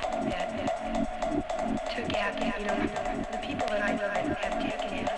[0.00, 2.76] that, that took after, you know,
[3.30, 5.11] the people that I know that have taken it.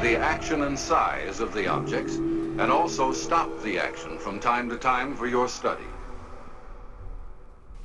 [0.00, 4.76] The action and size of the objects, and also stop the action from time to
[4.76, 5.84] time for your study.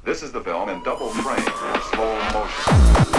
[0.06, 1.46] This is the film in double frame,
[1.92, 3.15] slow motion.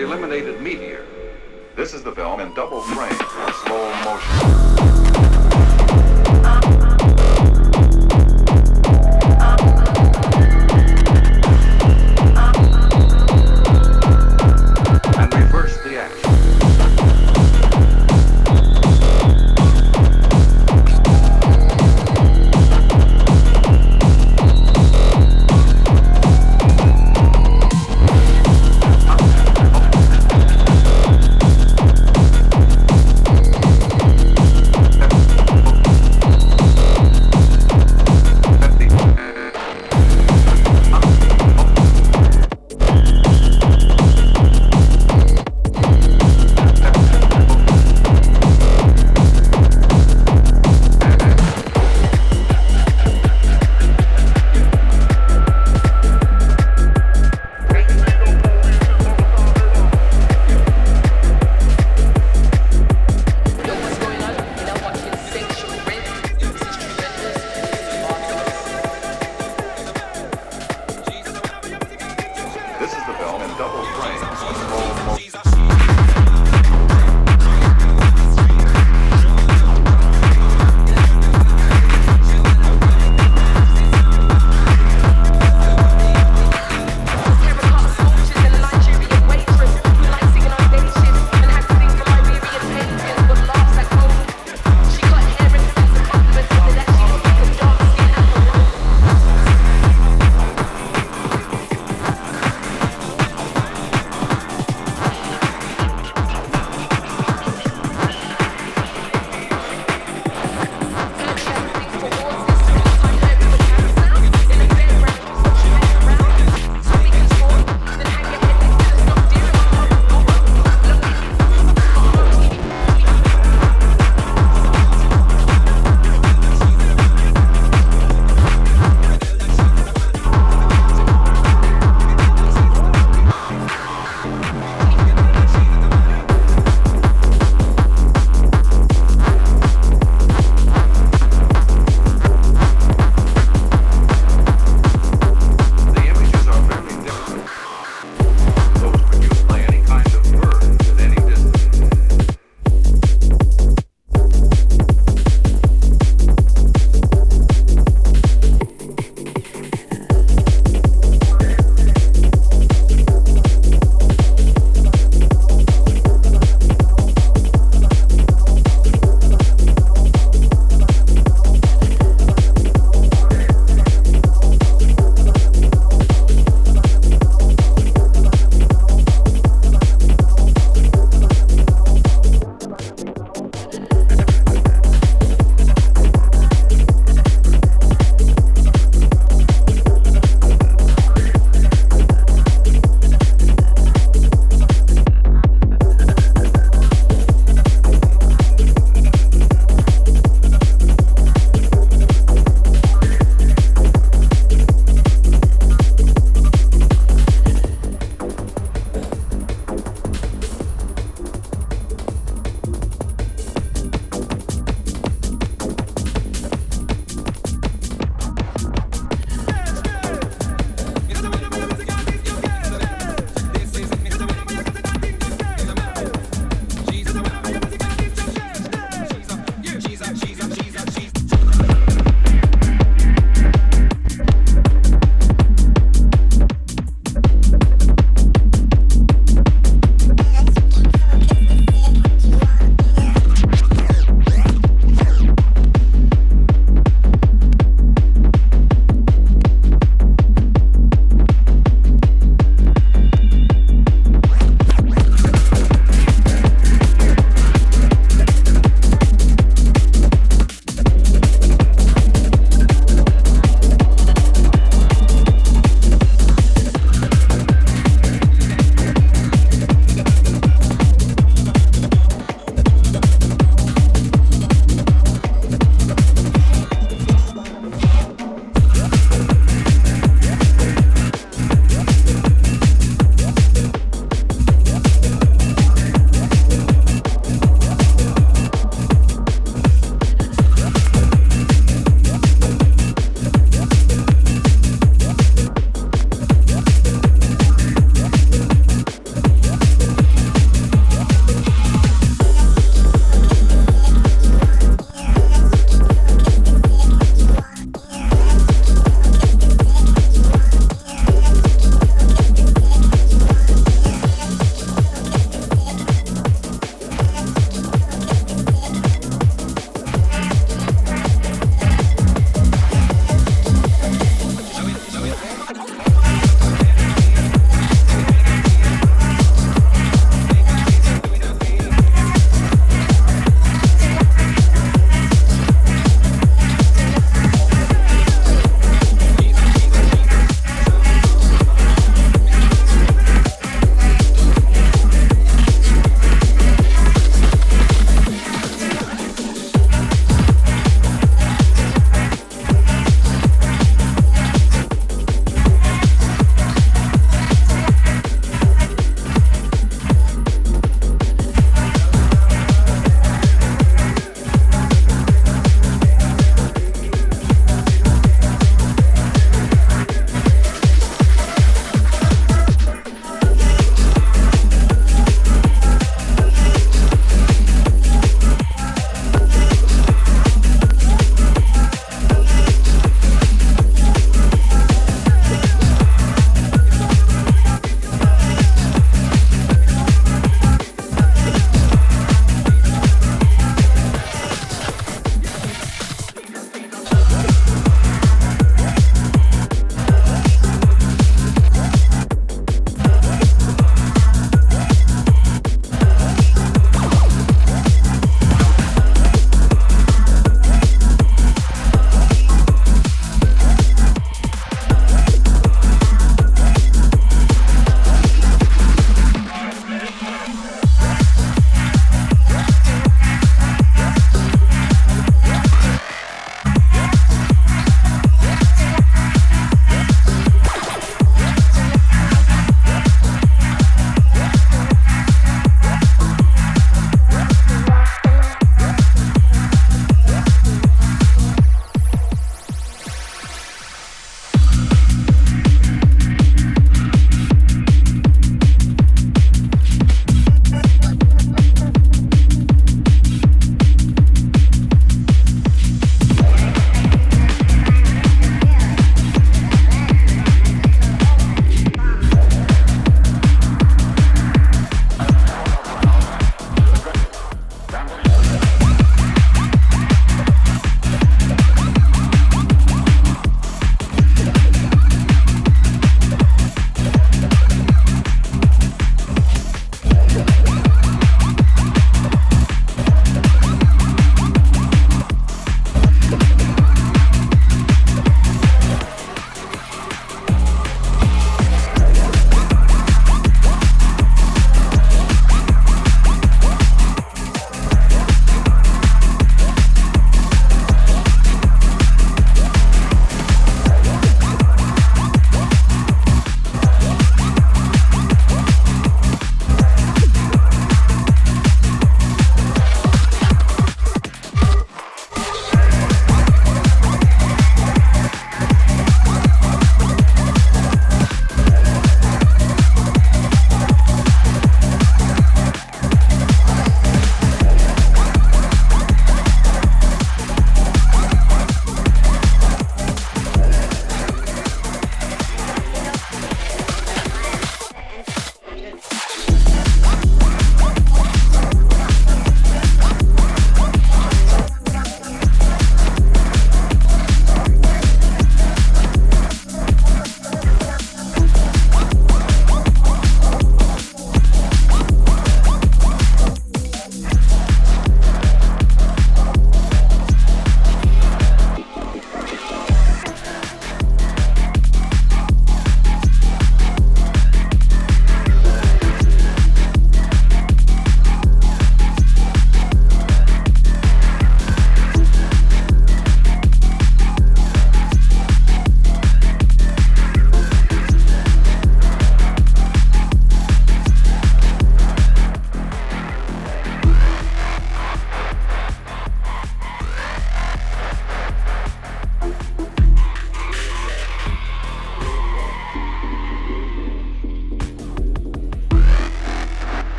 [0.00, 1.04] Eliminated meteor,
[1.76, 3.29] This is the film in double frame.